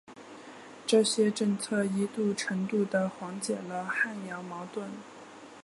[0.87, 4.89] 这些政策一定程度的缓解了汉瑶矛盾。